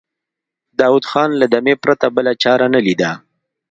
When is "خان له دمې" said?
1.11-1.75